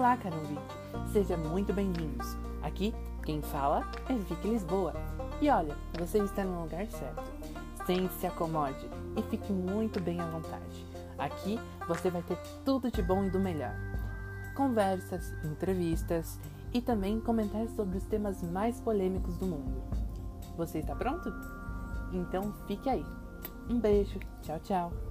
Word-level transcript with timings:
Olá, 0.00 0.16
caro 0.16 0.34
ouvinte. 0.34 1.12
Seja 1.12 1.36
muito 1.36 1.74
bem-vindos. 1.74 2.34
Aqui, 2.62 2.94
quem 3.22 3.42
fala 3.42 3.86
é 4.08 4.14
Vicky 4.14 4.48
Lisboa. 4.48 4.94
E 5.42 5.50
olha, 5.50 5.76
você 5.98 6.20
está 6.20 6.42
no 6.42 6.62
lugar 6.62 6.86
certo. 6.86 7.22
Sente-se, 7.84 8.26
acomode 8.26 8.88
e 9.14 9.22
fique 9.24 9.52
muito 9.52 10.00
bem 10.00 10.18
à 10.18 10.24
vontade. 10.24 10.86
Aqui 11.18 11.60
você 11.86 12.08
vai 12.08 12.22
ter 12.22 12.38
tudo 12.64 12.90
de 12.90 13.02
bom 13.02 13.24
e 13.24 13.30
do 13.30 13.38
melhor. 13.38 13.74
Conversas, 14.56 15.34
entrevistas 15.44 16.40
e 16.72 16.80
também 16.80 17.20
comentários 17.20 17.72
sobre 17.72 17.98
os 17.98 18.04
temas 18.04 18.42
mais 18.42 18.80
polêmicos 18.80 19.36
do 19.36 19.44
mundo. 19.44 19.82
Você 20.56 20.78
está 20.78 20.96
pronto? 20.96 21.30
Então 22.10 22.54
fique 22.66 22.88
aí. 22.88 23.04
Um 23.68 23.78
beijo. 23.78 24.18
Tchau, 24.40 24.58
tchau. 24.60 25.09